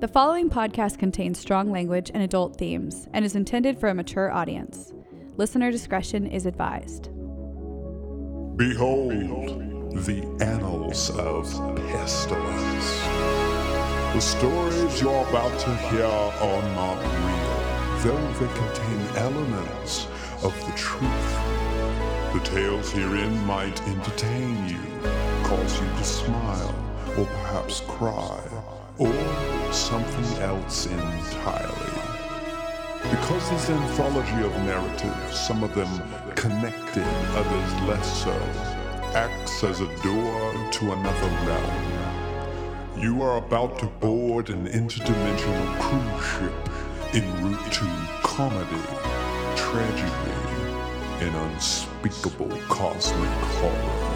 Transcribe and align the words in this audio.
The 0.00 0.08
following 0.08 0.48
podcast 0.48 0.98
contains 0.98 1.38
strong 1.38 1.70
language 1.70 2.10
and 2.14 2.22
adult 2.22 2.56
themes 2.56 3.06
and 3.12 3.22
is 3.22 3.36
intended 3.36 3.78
for 3.78 3.90
a 3.90 3.94
mature 3.94 4.32
audience. 4.32 4.94
Listener 5.36 5.70
discretion 5.70 6.26
is 6.26 6.46
advised. 6.46 7.10
Behold 8.56 9.60
the 10.06 10.22
annals 10.40 11.10
of 11.10 11.52
pestilence. 11.90 13.00
The 14.14 14.20
stories 14.20 15.02
you're 15.02 15.28
about 15.28 15.60
to 15.60 15.76
hear 15.76 16.06
are 16.06 16.62
not 16.74 16.96
real, 17.26 18.00
though 18.02 18.32
they 18.40 18.54
contain 18.54 19.16
elements 19.18 20.06
of 20.42 20.58
the 20.64 20.72
truth. 20.78 21.30
The 22.32 22.40
tales 22.42 22.90
herein 22.90 23.38
might 23.44 23.78
entertain 23.82 24.66
you, 24.66 24.80
cause 25.42 25.78
you 25.78 25.86
to 25.88 26.04
smile, 26.04 26.74
or 27.18 27.26
perhaps 27.26 27.80
cry, 27.80 28.40
or 29.00 29.72
something 29.72 30.42
else 30.42 30.84
entirely. 30.86 31.90
Because 33.10 33.48
this 33.50 33.70
anthology 33.70 34.44
of 34.44 34.52
narratives, 34.64 35.38
some 35.38 35.64
of 35.64 35.74
them 35.74 35.88
connected, 36.34 37.06
others 37.34 37.88
less 37.88 38.22
so, 38.22 38.32
acts 39.14 39.64
as 39.64 39.80
a 39.80 39.86
door 40.02 40.70
to 40.70 40.92
another 40.92 41.28
realm. 41.46 43.00
You 43.00 43.22
are 43.22 43.38
about 43.38 43.78
to 43.78 43.86
board 43.86 44.50
an 44.50 44.66
interdimensional 44.66 45.80
cruise 45.80 46.26
ship 46.26 47.14
en 47.14 47.42
route 47.42 47.72
to 47.72 47.86
comedy, 48.22 48.82
tragedy, 49.56 50.40
and 51.20 51.34
unspeakable 51.34 52.54
cosmic 52.68 53.30
horror. 53.30 54.09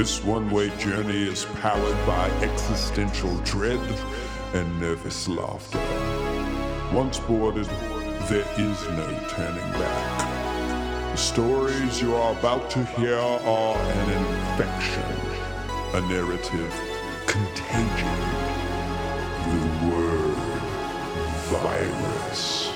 This 0.00 0.24
one 0.24 0.48
way 0.48 0.70
journey 0.78 1.24
is 1.28 1.44
powered 1.60 2.06
by 2.06 2.30
existential 2.40 3.36
dread 3.40 3.78
and 4.54 4.80
nervous 4.80 5.28
laughter. 5.28 5.78
Once 6.90 7.18
boarded, 7.18 7.66
there 8.30 8.46
is 8.56 8.88
no 8.96 9.26
turning 9.28 9.70
back. 9.72 11.12
The 11.12 11.16
stories 11.18 12.00
you 12.00 12.14
are 12.14 12.32
about 12.32 12.70
to 12.70 12.84
hear 12.96 13.18
are 13.18 13.76
an 13.76 14.10
infection, 14.24 15.04
a 15.92 16.00
narrative 16.08 16.74
contagion. 17.26 18.20
The 19.50 19.90
word 19.90 20.34
virus. 21.52 22.72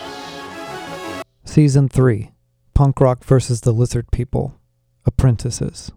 Season 1.47 1.89
3 1.89 2.33
Punk 2.75 3.01
Rock 3.01 3.25
versus 3.25 3.63
the 3.63 3.73
Lizard 3.73 4.11
People 4.11 4.61
Apprentices. 5.07 5.91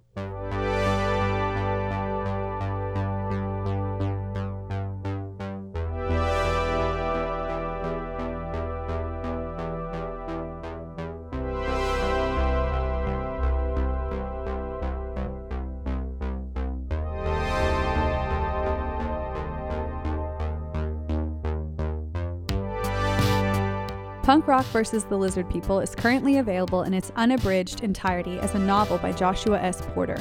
Punk 24.28 24.46
Rock 24.46 24.66
vs. 24.66 25.06
the 25.06 25.16
Lizard 25.16 25.50
People 25.50 25.80
is 25.80 25.96
currently 25.96 26.40
available 26.40 26.84
in 26.84 26.94
its 26.94 27.14
unabridged 27.16 27.82
entirety 27.82 28.38
as 28.40 28.56
a 28.56 28.60
novel 28.60 28.98
by 28.98 29.14
Joshua 29.14 29.58
S. 29.58 29.80
Porter. 29.94 30.18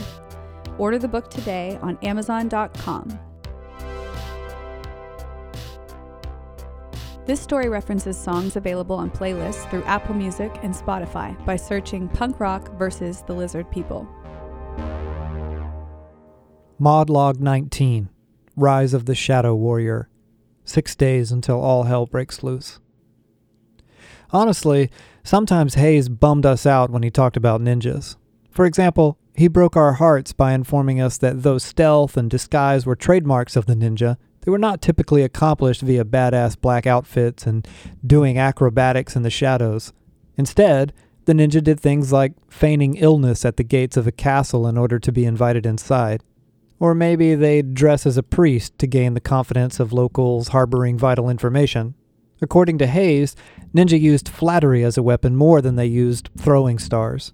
Order 0.79 1.01
the 1.01 1.09
book 1.09 1.29
today 1.29 1.77
on 1.83 1.99
Amazon.com. 2.05 3.19
This 7.25 7.41
story 7.41 7.69
references 7.69 8.17
songs 8.17 8.55
available 8.55 8.95
on 8.95 9.11
playlists 9.11 9.69
through 9.71 9.83
Apple 9.83 10.15
Music 10.15 10.57
and 10.63 10.73
Spotify 10.73 11.45
by 11.45 11.57
searching 11.57 12.09
Punk 12.11 12.39
Rock 12.39 12.79
vs. 12.79 13.25
the 13.27 13.33
Lizard 13.33 13.69
People. 13.73 14.09
Mod 16.79 17.11
Log 17.11 17.41
19 17.41 18.09
Rise 18.55 18.95
of 18.95 19.07
the 19.07 19.17
Shadow 19.17 19.57
Warrior. 19.57 20.09
Six 20.63 20.95
days 20.95 21.33
until 21.33 21.61
all 21.61 21.83
hell 21.83 22.07
breaks 22.07 22.45
loose. 22.45 22.79
Honestly, 24.31 24.91
sometimes 25.25 25.75
Hayes 25.75 26.09
bummed 26.09 26.47
us 26.47 26.67
out 26.67 26.91
when 26.91 27.03
he 27.03 27.11
talked 27.11 27.37
about 27.37 27.61
ninjas. 27.61 28.17
For 28.51 28.65
example, 28.65 29.19
he 29.35 29.49
broke 29.49 29.77
our 29.77 29.95
hearts 29.95 30.33
by 30.33 30.53
informing 30.53 31.01
us 31.01 31.19
that 31.19 31.43
though 31.43 31.59
stealth 31.59 32.17
and 32.17 32.31
disguise 32.31 32.87
were 32.87 32.97
trademarks 32.97 33.55
of 33.55 33.67
the 33.67 33.75
ninja, 33.75 34.17
they 34.41 34.51
were 34.51 34.59
not 34.59 34.81
typically 34.81 35.23
accomplished 35.23 35.83
via 35.83 36.05
badass 36.05 36.59
black 36.59 36.87
outfits 36.87 37.47
and 37.47 37.67
doing 38.07 38.39
acrobatics 38.39 39.17
in 39.17 39.23
the 39.23 39.31
shadows. 39.31 39.93
Instead, 40.37 40.93
the 41.27 41.33
ninja 41.33 41.63
did 41.63 41.81
things 41.81 42.13
like 42.13 42.33
feigning 42.49 42.95
illness 42.95 43.45
at 43.45 43.57
the 43.57 43.65
gates 43.65 43.97
of 43.97 44.07
a 44.07 44.13
castle 44.13 44.67
in 44.67 44.79
order 44.79 44.99
to 45.01 45.13
be 45.13 45.25
invited 45.25 45.67
inside. 45.67 46.23
Or 46.79 46.95
maybe 46.95 47.35
they'd 47.35 47.75
dress 47.75 48.07
as 48.07 48.17
a 48.17 48.23
priest 48.23 48.79
to 48.79 48.87
gain 48.87 49.15
the 49.15 49.21
confidence 49.21 49.81
of 49.81 49.93
locals 49.93 50.49
harboring 50.49 50.97
vital 50.97 51.29
information. 51.29 51.95
According 52.41 52.79
to 52.79 52.87
Hayes, 52.87 53.35
ninja 53.77 54.01
used 54.01 54.29
flattery 54.29 54.83
as 54.83 54.97
a 54.97 55.03
weapon 55.03 55.37
more 55.37 55.61
than 55.61 55.77
they 55.77 55.87
used 55.87 56.31
throwing 56.39 56.79
stars. 56.79 57.33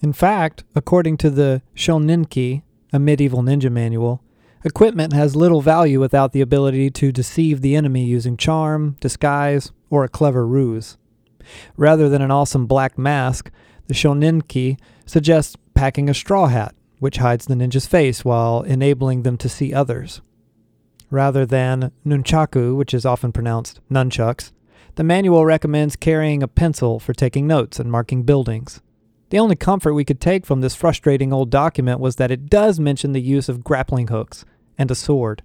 In 0.00 0.12
fact, 0.12 0.64
according 0.74 1.18
to 1.18 1.30
the 1.30 1.62
Shoninki, 1.74 2.62
a 2.92 2.98
medieval 2.98 3.42
ninja 3.42 3.70
manual, 3.70 4.22
equipment 4.64 5.12
has 5.12 5.36
little 5.36 5.60
value 5.60 6.00
without 6.00 6.32
the 6.32 6.40
ability 6.40 6.90
to 6.90 7.12
deceive 7.12 7.60
the 7.60 7.76
enemy 7.76 8.04
using 8.04 8.36
charm, 8.36 8.96
disguise, 9.00 9.72
or 9.90 10.04
a 10.04 10.08
clever 10.08 10.46
ruse. 10.46 10.96
Rather 11.76 12.08
than 12.08 12.22
an 12.22 12.30
awesome 12.30 12.66
black 12.66 12.96
mask, 12.96 13.50
the 13.86 13.94
Shoninki 13.94 14.78
suggests 15.04 15.56
packing 15.74 16.08
a 16.08 16.14
straw 16.14 16.46
hat, 16.46 16.74
which 16.98 17.18
hides 17.18 17.44
the 17.46 17.54
ninja's 17.54 17.86
face 17.86 18.24
while 18.24 18.62
enabling 18.62 19.22
them 19.22 19.36
to 19.36 19.48
see 19.48 19.74
others. 19.74 20.22
Rather 21.10 21.44
than 21.44 21.92
nunchaku, 22.06 22.74
which 22.74 22.94
is 22.94 23.04
often 23.04 23.32
pronounced 23.32 23.80
nunchucks, 23.90 24.52
the 24.96 25.04
manual 25.04 25.44
recommends 25.44 25.96
carrying 25.96 26.42
a 26.42 26.48
pencil 26.48 27.00
for 27.00 27.12
taking 27.12 27.46
notes 27.46 27.78
and 27.78 27.90
marking 27.90 28.22
buildings. 28.22 28.80
The 29.30 29.38
only 29.38 29.56
comfort 29.56 29.94
we 29.94 30.04
could 30.04 30.20
take 30.20 30.46
from 30.46 30.60
this 30.60 30.76
frustrating 30.76 31.32
old 31.32 31.50
document 31.50 31.98
was 31.98 32.16
that 32.16 32.30
it 32.30 32.48
does 32.48 32.78
mention 32.78 33.12
the 33.12 33.20
use 33.20 33.48
of 33.48 33.64
grappling 33.64 34.08
hooks 34.08 34.44
and 34.78 34.90
a 34.90 34.94
sword. 34.94 35.42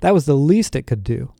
That 0.00 0.14
was 0.14 0.26
the 0.26 0.36
least 0.36 0.74
it 0.74 0.86
could 0.86 1.04
do. 1.04 1.32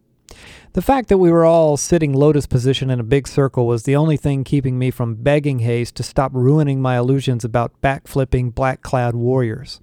The 0.75 0.83
fact 0.83 1.09
that 1.09 1.19
we 1.19 1.31
were 1.31 1.47
all 1.47 1.79
sitting 1.79 2.13
lotus 2.13 2.47
position 2.47 2.91
in 2.91 3.01
a 3.01 3.05
big 3.05 3.27
circle 3.27 3.67
was 3.67 3.85
the 3.85 3.97
only 3.97 4.19
thing 4.19 4.45
keeping 4.45 4.79
me 4.79 4.91
from 4.91 5.15
begging 5.15 5.61
Hayes 5.61 5.91
to 5.93 6.03
stop 6.03 6.33
ruining 6.35 6.83
my 6.83 6.99
illusions 6.99 7.45
about 7.45 7.81
backflipping 7.81 8.55
black 8.55 8.83
clad 8.83 9.15
warriors. 9.15 9.81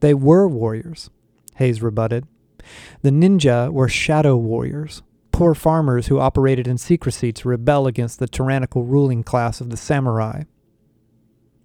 They 0.00 0.12
were 0.12 0.46
warriors, 0.46 1.08
Hayes 1.56 1.80
rebutted. 1.80 2.26
The 3.00 3.10
ninja 3.10 3.72
were 3.72 3.88
shadow 3.88 4.36
warriors, 4.36 5.02
poor 5.40 5.54
farmers 5.54 6.08
who 6.08 6.20
operated 6.20 6.68
in 6.68 6.76
secrecy 6.76 7.32
to 7.32 7.48
rebel 7.48 7.86
against 7.86 8.18
the 8.18 8.28
tyrannical 8.28 8.84
ruling 8.84 9.22
class 9.22 9.58
of 9.58 9.70
the 9.70 9.76
samurai. 9.76 10.42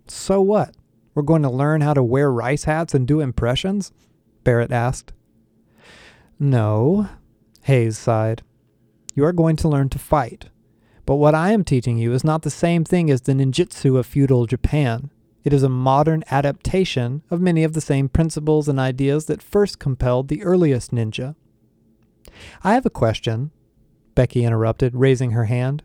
So 0.07 0.39
what? 0.39 0.73
We're 1.13 1.23
going 1.23 1.41
to 1.41 1.49
learn 1.49 1.81
how 1.81 1.93
to 1.93 2.01
wear 2.01 2.31
rice 2.31 2.63
hats 2.63 2.93
and 2.93 3.05
do 3.05 3.19
impressions? 3.19 3.91
Barrett 4.45 4.71
asked. 4.71 5.11
No, 6.39 7.09
Hayes 7.63 7.97
sighed. 7.97 8.43
You 9.13 9.25
are 9.25 9.33
going 9.33 9.57
to 9.57 9.67
learn 9.67 9.89
to 9.89 9.99
fight. 9.99 10.45
But 11.05 11.15
what 11.15 11.35
I 11.35 11.51
am 11.51 11.65
teaching 11.65 11.97
you 11.97 12.13
is 12.13 12.23
not 12.23 12.43
the 12.43 12.49
same 12.49 12.85
thing 12.85 13.11
as 13.11 13.23
the 13.23 13.33
ninjutsu 13.33 13.97
of 13.97 14.05
feudal 14.05 14.45
Japan. 14.45 15.09
It 15.43 15.51
is 15.51 15.63
a 15.63 15.67
modern 15.67 16.23
adaptation 16.31 17.23
of 17.29 17.41
many 17.41 17.65
of 17.65 17.73
the 17.73 17.81
same 17.81 18.07
principles 18.07 18.69
and 18.69 18.79
ideas 18.79 19.25
that 19.25 19.41
first 19.41 19.79
compelled 19.79 20.29
the 20.29 20.43
earliest 20.43 20.91
ninja. 20.91 21.35
I 22.63 22.73
have 22.73 22.85
a 22.85 22.89
question, 22.89 23.51
Becky 24.15 24.43
interrupted, 24.43 24.95
raising 24.95 25.31
her 25.31 25.45
hand. 25.45 25.83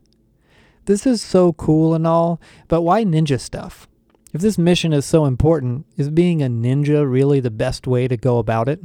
This 0.87 1.07
is 1.07 1.21
so 1.21 1.53
cool 1.53 1.95
and 1.95 2.07
all, 2.07 2.41
but 2.69 2.83
why 2.83 3.05
ninja 3.05 3.39
stuff? 3.39 3.89
If 4.33 4.41
this 4.41 4.59
mission 4.59 4.93
is 4.93 5.05
so 5.05 5.27
important, 5.27 5.87
is 5.97 6.09
being 6.09 6.41
a 6.41 6.49
ninja 6.49 7.09
really 7.09 7.41
the 7.41 7.51
best 7.51 7.87
way 7.87 8.09
to 8.09 8.17
go 8.17 8.39
about 8.39 8.69
it? 8.69 8.81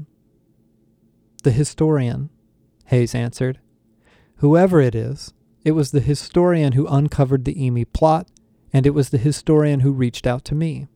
The 1.44 1.52
historian, 1.52 2.32
Hayes 2.86 3.14
answered. 3.14 3.60
Whoever 4.38 4.82
it 4.82 4.96
is, 4.96 5.34
it 5.64 5.72
was 5.72 5.92
the 5.92 6.00
historian 6.00 6.74
who 6.74 6.88
uncovered 6.88 7.46
the 7.46 7.56
Emi 7.56 7.86
plot 7.94 8.28
and 8.74 8.86
it 8.86 8.94
was 8.94 9.10
the 9.10 9.18
historian 9.18 9.80
who 9.80 9.92
reached 9.92 10.28
out 10.28 10.44
to 10.46 10.56
me. 10.56 10.88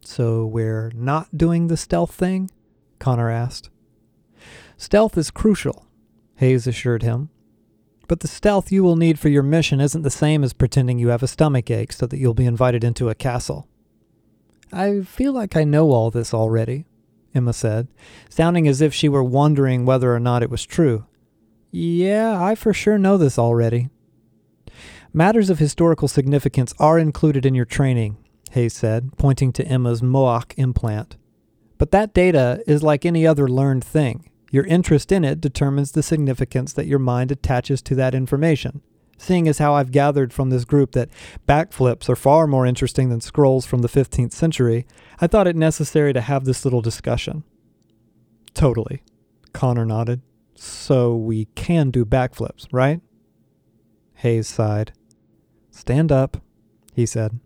So 0.00 0.46
we're 0.46 0.90
not 0.94 1.36
doing 1.36 1.66
the 1.66 1.76
stealth 1.76 2.14
thing? 2.14 2.50
Connor 2.98 3.28
asked. 3.28 3.68
Stealth 4.76 5.18
is 5.18 5.30
crucial, 5.30 5.86
Hayes 6.36 6.66
assured 6.66 7.02
him. 7.02 7.28
But 8.12 8.20
the 8.20 8.28
stealth 8.28 8.70
you 8.70 8.84
will 8.84 8.96
need 8.96 9.18
for 9.18 9.30
your 9.30 9.42
mission 9.42 9.80
isn't 9.80 10.02
the 10.02 10.10
same 10.10 10.44
as 10.44 10.52
pretending 10.52 10.98
you 10.98 11.08
have 11.08 11.22
a 11.22 11.26
stomach 11.26 11.70
ache 11.70 11.94
so 11.94 12.06
that 12.06 12.18
you'll 12.18 12.34
be 12.34 12.44
invited 12.44 12.84
into 12.84 13.08
a 13.08 13.14
castle. 13.14 13.66
I 14.70 15.00
feel 15.00 15.32
like 15.32 15.56
I 15.56 15.64
know 15.64 15.92
all 15.92 16.10
this 16.10 16.34
already, 16.34 16.84
Emma 17.34 17.54
said, 17.54 17.88
sounding 18.28 18.68
as 18.68 18.82
if 18.82 18.92
she 18.92 19.08
were 19.08 19.24
wondering 19.24 19.86
whether 19.86 20.14
or 20.14 20.20
not 20.20 20.42
it 20.42 20.50
was 20.50 20.66
true. 20.66 21.06
Yeah, 21.70 22.38
I 22.38 22.54
for 22.54 22.74
sure 22.74 22.98
know 22.98 23.16
this 23.16 23.38
already. 23.38 23.88
Matters 25.14 25.48
of 25.48 25.58
historical 25.58 26.06
significance 26.06 26.74
are 26.78 26.98
included 26.98 27.46
in 27.46 27.54
your 27.54 27.64
training, 27.64 28.18
Hayes 28.50 28.74
said, 28.74 29.16
pointing 29.16 29.54
to 29.54 29.64
Emma's 29.64 30.02
Moak 30.02 30.52
implant. 30.58 31.16
But 31.78 31.92
that 31.92 32.12
data 32.12 32.62
is 32.66 32.82
like 32.82 33.06
any 33.06 33.26
other 33.26 33.48
learned 33.48 33.84
thing. 33.84 34.28
Your 34.52 34.66
interest 34.66 35.10
in 35.10 35.24
it 35.24 35.40
determines 35.40 35.92
the 35.92 36.02
significance 36.02 36.74
that 36.74 36.86
your 36.86 36.98
mind 36.98 37.32
attaches 37.32 37.80
to 37.82 37.94
that 37.94 38.14
information. 38.14 38.82
Seeing 39.16 39.48
as 39.48 39.58
how 39.58 39.74
I've 39.74 39.92
gathered 39.92 40.32
from 40.32 40.50
this 40.50 40.66
group 40.66 40.92
that 40.92 41.08
backflips 41.48 42.08
are 42.08 42.16
far 42.16 42.46
more 42.46 42.66
interesting 42.66 43.08
than 43.08 43.22
scrolls 43.22 43.64
from 43.64 43.80
the 43.80 43.88
15th 43.88 44.32
century, 44.32 44.86
I 45.20 45.26
thought 45.26 45.46
it 45.46 45.56
necessary 45.56 46.12
to 46.12 46.20
have 46.20 46.44
this 46.44 46.64
little 46.66 46.82
discussion. 46.82 47.44
Totally. 48.52 49.02
Connor 49.54 49.86
nodded. 49.86 50.20
So 50.54 51.16
we 51.16 51.46
can 51.54 51.90
do 51.90 52.04
backflips, 52.04 52.66
right? 52.70 53.00
Hayes 54.16 54.48
sighed. 54.48 54.92
Stand 55.70 56.12
up, 56.12 56.42
he 56.94 57.06
said. 57.06 57.40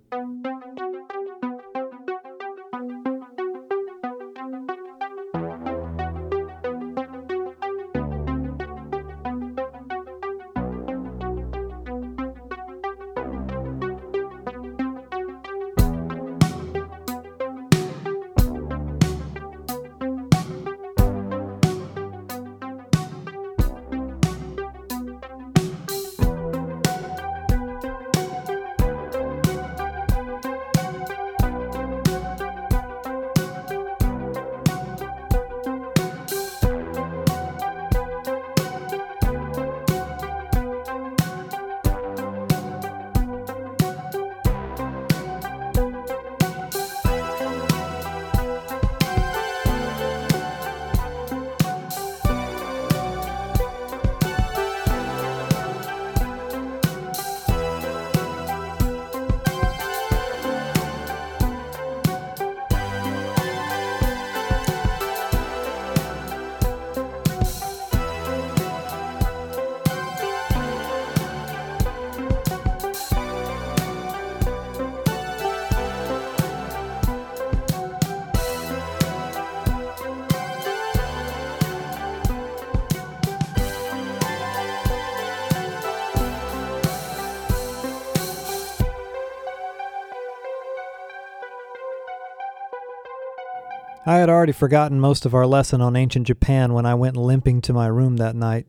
I 94.08 94.18
had 94.18 94.30
already 94.30 94.52
forgotten 94.52 95.00
most 95.00 95.26
of 95.26 95.34
our 95.34 95.46
lesson 95.48 95.80
on 95.80 95.96
ancient 95.96 96.28
Japan 96.28 96.72
when 96.72 96.86
I 96.86 96.94
went 96.94 97.16
limping 97.16 97.60
to 97.62 97.72
my 97.72 97.88
room 97.88 98.18
that 98.18 98.36
night. 98.36 98.68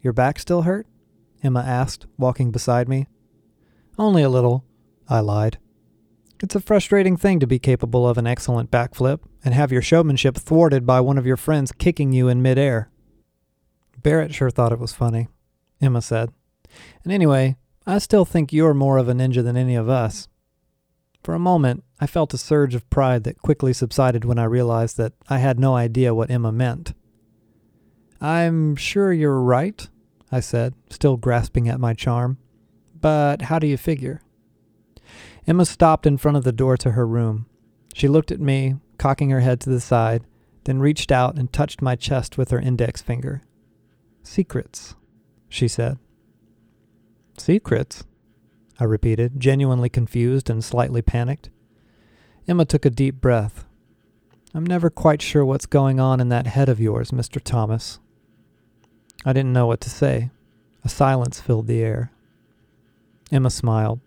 Your 0.00 0.14
back 0.14 0.38
still 0.38 0.62
hurt? 0.62 0.86
Emma 1.42 1.60
asked, 1.60 2.06
walking 2.16 2.50
beside 2.50 2.88
me. 2.88 3.06
Only 3.98 4.22
a 4.22 4.30
little, 4.30 4.64
I 5.10 5.20
lied. 5.20 5.58
It's 6.42 6.54
a 6.54 6.60
frustrating 6.60 7.18
thing 7.18 7.38
to 7.40 7.46
be 7.46 7.58
capable 7.58 8.08
of 8.08 8.16
an 8.16 8.26
excellent 8.26 8.70
backflip 8.70 9.20
and 9.44 9.52
have 9.52 9.72
your 9.72 9.82
showmanship 9.82 10.36
thwarted 10.36 10.86
by 10.86 11.00
one 11.00 11.18
of 11.18 11.26
your 11.26 11.36
friends 11.36 11.70
kicking 11.70 12.14
you 12.14 12.28
in 12.28 12.40
midair. 12.40 12.90
Barrett 14.02 14.34
sure 14.34 14.50
thought 14.50 14.72
it 14.72 14.78
was 14.78 14.94
funny, 14.94 15.28
Emma 15.82 16.00
said. 16.00 16.32
And 17.04 17.12
anyway, 17.12 17.56
I 17.86 17.98
still 17.98 18.24
think 18.24 18.54
you're 18.54 18.74
more 18.74 18.96
of 18.96 19.08
a 19.08 19.12
ninja 19.12 19.44
than 19.44 19.56
any 19.56 19.74
of 19.74 19.90
us. 19.90 20.28
For 21.22 21.34
a 21.34 21.38
moment, 21.38 21.84
I 22.00 22.06
felt 22.06 22.34
a 22.34 22.38
surge 22.38 22.74
of 22.74 22.88
pride 22.90 23.24
that 23.24 23.40
quickly 23.40 23.72
subsided 23.72 24.24
when 24.24 24.38
I 24.38 24.44
realized 24.44 24.96
that 24.98 25.14
I 25.28 25.38
had 25.38 25.58
no 25.58 25.74
idea 25.74 26.14
what 26.14 26.30
Emma 26.30 26.52
meant. 26.52 26.92
I'm 28.20 28.76
sure 28.76 29.12
you're 29.12 29.40
right, 29.40 29.88
I 30.30 30.40
said, 30.40 30.74
still 30.90 31.16
grasping 31.16 31.68
at 31.68 31.80
my 31.80 31.94
charm. 31.94 32.38
But 32.98 33.42
how 33.42 33.58
do 33.58 33.66
you 33.66 33.76
figure? 33.76 34.20
Emma 35.46 35.64
stopped 35.64 36.06
in 36.06 36.18
front 36.18 36.36
of 36.36 36.44
the 36.44 36.52
door 36.52 36.76
to 36.78 36.92
her 36.92 37.06
room. 37.06 37.46
She 37.94 38.08
looked 38.08 38.30
at 38.30 38.40
me, 38.40 38.76
cocking 38.98 39.30
her 39.30 39.40
head 39.40 39.60
to 39.60 39.70
the 39.70 39.80
side, 39.80 40.24
then 40.64 40.80
reached 40.80 41.12
out 41.12 41.36
and 41.36 41.52
touched 41.52 41.80
my 41.80 41.94
chest 41.94 42.36
with 42.36 42.50
her 42.50 42.58
index 42.58 43.00
finger. 43.00 43.42
Secrets, 44.22 44.96
she 45.48 45.68
said. 45.68 45.98
Secrets? 47.38 48.04
I 48.80 48.84
repeated, 48.84 49.38
genuinely 49.38 49.88
confused 49.88 50.50
and 50.50 50.64
slightly 50.64 51.00
panicked. 51.00 51.50
Emma 52.48 52.64
took 52.64 52.84
a 52.84 52.90
deep 52.90 53.20
breath. 53.20 53.64
I'm 54.54 54.64
never 54.64 54.88
quite 54.88 55.20
sure 55.20 55.44
what's 55.44 55.66
going 55.66 55.98
on 55.98 56.20
in 56.20 56.28
that 56.28 56.46
head 56.46 56.68
of 56.68 56.80
yours, 56.80 57.10
Mr. 57.10 57.40
Thomas. 57.42 57.98
I 59.24 59.32
didn't 59.32 59.52
know 59.52 59.66
what 59.66 59.80
to 59.82 59.90
say. 59.90 60.30
A 60.84 60.88
silence 60.88 61.40
filled 61.40 61.66
the 61.66 61.82
air. 61.82 62.12
Emma 63.32 63.50
smiled. 63.50 64.00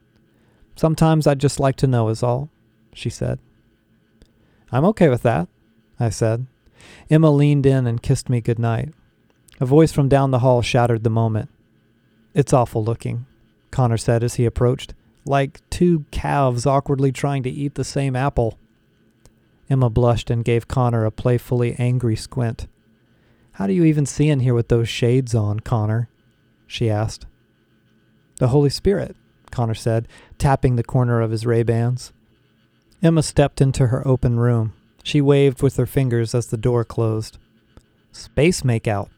Sometimes 0.76 1.28
I'd 1.28 1.40
just 1.40 1.60
like 1.60 1.76
to 1.78 1.88
know, 1.88 2.08
is 2.08 2.24
all, 2.24 2.50
she 2.94 3.10
said. 3.10 3.40
I'm 4.72 4.86
okay 4.86 5.10
with 5.10 5.24
that, 5.24 5.50
I 6.00 6.10
said. 6.10 6.48
Emma 7.10 7.30
leaned 7.30 7.66
in 7.66 7.86
and 7.86 8.02
kissed 8.02 8.30
me 8.30 8.40
good 8.40 8.60
night. 8.60 8.94
A 9.60 9.66
voice 9.66 9.92
from 9.92 10.08
down 10.08 10.32
the 10.32 10.40
hall 10.40 10.62
shattered 10.62 11.04
the 11.04 11.10
moment. 11.10 11.50
It's 12.34 12.54
awful 12.54 12.81
looking. 12.81 13.26
Connor 13.72 13.98
said 13.98 14.24
as 14.24 14.36
he 14.36 14.46
approached, 14.46 14.94
like 15.26 15.61
two 15.69 16.06
calves 16.11 16.66
awkwardly 16.66 17.11
trying 17.11 17.44
to 17.44 17.49
eat 17.49 17.76
the 17.76 17.83
same 17.83 18.16
apple. 18.16 18.57
Emma 19.69 19.90
blushed 19.90 20.30
and 20.30 20.44
gave 20.44 20.68
Connor 20.68 21.06
a 21.06 21.11
playfully 21.11 21.76
angry 21.78 22.16
squint. 22.16 22.68
How 23.54 23.68
do 23.68 23.73
you 23.73 23.83
even 23.83 24.06
see 24.06 24.30
in 24.30 24.40
here 24.40 24.54
with 24.54 24.69
those 24.69 24.90
shades 24.90 25.35
on, 25.35 25.59
Connor? 25.59 26.09
she 26.66 26.90
asked. 26.90 27.26
The 28.40 28.47
Holy 28.47 28.69
Spirit, 28.69 29.16
Connor 29.52 29.73
said, 29.73 30.07
tapping 30.38 30.76
the 30.76 30.83
corner 30.83 31.21
of 31.21 31.31
his 31.31 31.45
Ray-Bans. 31.45 32.14
Emma 33.04 33.21
stepped 33.21 33.61
into 33.61 33.88
her 33.88 34.07
open 34.07 34.40
room. 34.40 34.73
She 35.04 35.21
waved 35.21 35.61
with 35.61 35.78
her 35.78 35.85
fingers 35.85 36.33
as 36.33 36.47
the 36.47 36.57
door 36.57 36.83
closed. 36.83 37.38
Space 38.11 38.61
makeout, 38.61 39.09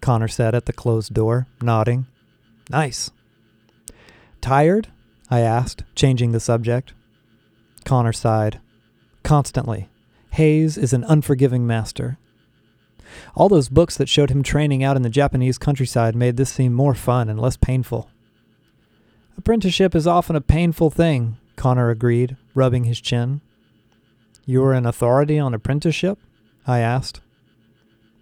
Connor 0.00 0.28
said 0.28 0.54
at 0.54 0.66
the 0.66 0.72
closed 0.72 1.14
door, 1.14 1.46
nodding. 1.62 2.06
Nice. 2.70 3.10
Tired? 4.40 4.88
I 5.30 5.40
asked, 5.40 5.84
changing 5.94 6.32
the 6.32 6.40
subject. 6.40 6.92
Connor 7.84 8.12
sighed. 8.12 8.60
Constantly. 9.22 9.88
Hayes 10.30 10.76
is 10.76 10.92
an 10.92 11.04
unforgiving 11.04 11.66
master. 11.66 12.18
All 13.34 13.48
those 13.48 13.68
books 13.68 13.96
that 13.96 14.08
showed 14.08 14.30
him 14.30 14.42
training 14.42 14.82
out 14.82 14.96
in 14.96 15.02
the 15.02 15.10
Japanese 15.10 15.58
countryside 15.58 16.16
made 16.16 16.36
this 16.36 16.50
seem 16.50 16.72
more 16.72 16.94
fun 16.94 17.28
and 17.28 17.40
less 17.40 17.56
painful. 17.56 18.10
Apprenticeship 19.36 19.94
is 19.94 20.06
often 20.06 20.36
a 20.36 20.40
painful 20.40 20.90
thing, 20.90 21.36
Connor 21.56 21.90
agreed, 21.90 22.36
rubbing 22.54 22.84
his 22.84 23.00
chin. 23.00 23.40
You 24.46 24.62
are 24.64 24.72
an 24.72 24.86
authority 24.86 25.38
on 25.38 25.54
apprenticeship? 25.54 26.18
I 26.66 26.80
asked. 26.80 27.20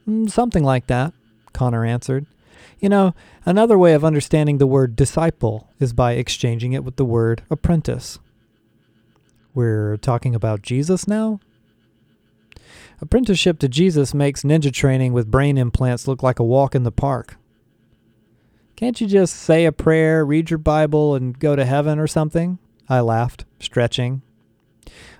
Mm, 0.08 0.30
something 0.30 0.64
like 0.64 0.86
that, 0.86 1.12
Connor 1.52 1.84
answered, 1.84 2.26
you 2.78 2.88
know, 2.88 3.14
another 3.44 3.78
way 3.78 3.94
of 3.94 4.04
understanding 4.04 4.58
the 4.58 4.66
word 4.66 4.96
disciple 4.96 5.68
is 5.78 5.92
by 5.92 6.12
exchanging 6.12 6.72
it 6.72 6.84
with 6.84 6.96
the 6.96 7.04
word 7.04 7.42
apprentice. 7.50 8.18
We're 9.54 9.96
talking 9.98 10.34
about 10.34 10.62
Jesus 10.62 11.06
now? 11.06 11.40
Apprenticeship 13.00 13.58
to 13.58 13.68
Jesus 13.68 14.14
makes 14.14 14.42
ninja 14.44 14.72
training 14.72 15.12
with 15.12 15.30
brain 15.30 15.58
implants 15.58 16.06
look 16.06 16.22
like 16.22 16.38
a 16.38 16.44
walk 16.44 16.74
in 16.74 16.84
the 16.84 16.92
park. 16.92 17.36
Can't 18.76 19.00
you 19.00 19.06
just 19.06 19.36
say 19.36 19.64
a 19.64 19.72
prayer, 19.72 20.24
read 20.24 20.50
your 20.50 20.58
Bible, 20.58 21.14
and 21.14 21.38
go 21.38 21.54
to 21.54 21.64
heaven 21.64 21.98
or 21.98 22.06
something? 22.06 22.58
I 22.88 23.00
laughed, 23.00 23.44
stretching. 23.60 24.22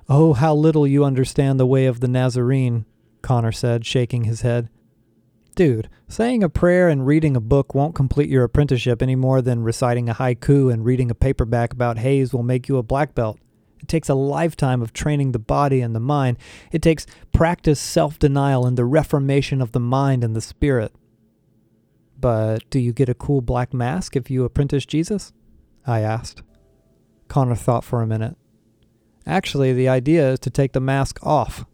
Oh, 0.08 0.32
how 0.32 0.54
little 0.54 0.86
you 0.86 1.04
understand 1.04 1.58
the 1.58 1.66
way 1.66 1.86
of 1.86 2.00
the 2.00 2.08
Nazarene, 2.08 2.86
Connor 3.20 3.52
said, 3.52 3.86
shaking 3.86 4.24
his 4.24 4.40
head. 4.42 4.68
Dude, 5.54 5.90
saying 6.08 6.42
a 6.42 6.48
prayer 6.48 6.88
and 6.88 7.06
reading 7.06 7.36
a 7.36 7.40
book 7.40 7.74
won't 7.74 7.94
complete 7.94 8.30
your 8.30 8.44
apprenticeship 8.44 9.02
any 9.02 9.16
more 9.16 9.42
than 9.42 9.62
reciting 9.62 10.08
a 10.08 10.14
haiku 10.14 10.72
and 10.72 10.84
reading 10.84 11.10
a 11.10 11.14
paperback 11.14 11.74
about 11.74 11.98
Hayes 11.98 12.32
will 12.32 12.42
make 12.42 12.68
you 12.68 12.78
a 12.78 12.82
black 12.82 13.14
belt. 13.14 13.38
It 13.78 13.88
takes 13.88 14.08
a 14.08 14.14
lifetime 14.14 14.80
of 14.80 14.94
training 14.94 15.32
the 15.32 15.38
body 15.38 15.82
and 15.82 15.94
the 15.94 16.00
mind. 16.00 16.38
It 16.70 16.80
takes 16.80 17.04
practice 17.32 17.80
self 17.80 18.18
denial 18.18 18.64
and 18.64 18.78
the 18.78 18.86
reformation 18.86 19.60
of 19.60 19.72
the 19.72 19.80
mind 19.80 20.24
and 20.24 20.34
the 20.34 20.40
spirit. 20.40 20.92
But 22.18 22.68
do 22.70 22.78
you 22.78 22.92
get 22.92 23.08
a 23.08 23.14
cool 23.14 23.42
black 23.42 23.74
mask 23.74 24.16
if 24.16 24.30
you 24.30 24.44
apprentice 24.44 24.86
Jesus? 24.86 25.32
I 25.86 26.00
asked. 26.00 26.42
Connor 27.28 27.56
thought 27.56 27.84
for 27.84 28.00
a 28.00 28.06
minute. 28.06 28.36
Actually, 29.26 29.72
the 29.72 29.88
idea 29.88 30.32
is 30.32 30.38
to 30.40 30.50
take 30.50 30.72
the 30.72 30.80
mask 30.80 31.18
off. 31.26 31.66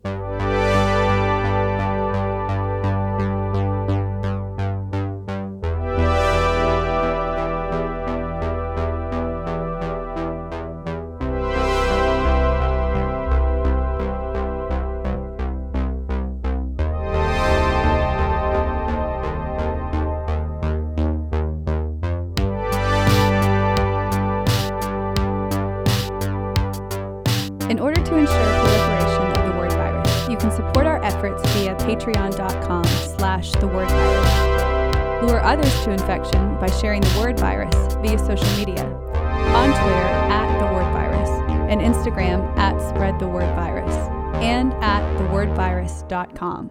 Efforts 31.28 31.52
via 31.54 31.74
patreon.com 31.76 32.84
slash 32.84 33.52
the 33.52 33.66
word 33.66 33.88
virus. 33.88 35.22
Lure 35.22 35.40
others 35.42 35.84
to 35.84 35.90
infection 35.90 36.58
by 36.58 36.68
sharing 36.80 37.00
the 37.00 37.18
word 37.18 37.38
virus 37.38 37.74
via 37.94 38.18
social 38.18 38.56
media. 38.56 38.84
On 38.84 39.68
Twitter 39.68 40.08
at 40.30 40.58
the 40.58 40.72
word 40.72 40.92
virus 40.92 41.28
and 41.70 41.80
Instagram 41.80 42.56
at 42.56 42.78
spread 42.88 43.18
the 43.18 43.28
word 43.28 43.54
virus 43.54 43.94
and 44.36 44.72
at 44.74 45.02
thewordvirus.com. 45.18 46.70